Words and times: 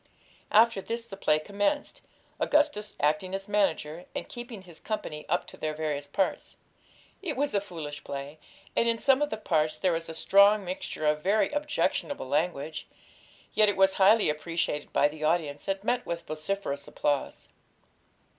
After 0.49 0.81
this 0.81 1.05
the 1.05 1.15
play 1.15 1.37
commenced, 1.37 2.01
Augustus 2.39 2.95
acting 2.99 3.35
as 3.35 3.47
manager, 3.47 4.05
and 4.15 4.27
keeping 4.27 4.63
his 4.63 4.79
company 4.79 5.27
up 5.29 5.45
to 5.45 5.57
their 5.57 5.75
various 5.75 6.07
parts. 6.07 6.57
It 7.21 7.37
was 7.37 7.53
a 7.53 7.61
foolish 7.61 8.03
play, 8.03 8.39
and 8.75 8.89
in 8.89 8.97
some 8.97 9.21
of 9.21 9.29
the 9.29 9.37
parts 9.37 9.77
there 9.77 9.91
was 9.93 10.09
a 10.09 10.15
strong 10.15 10.65
mixture 10.65 11.05
of 11.05 11.21
very 11.21 11.51
objectionable 11.51 12.27
language; 12.27 12.87
yet 13.53 13.69
it 13.69 13.77
was 13.77 13.93
highly 14.01 14.27
appreciated 14.27 14.91
by 14.91 15.07
the 15.07 15.23
audience, 15.23 15.67
and 15.67 15.83
met 15.83 16.03
with 16.03 16.25
vociferous 16.25 16.87
applause. 16.87 17.49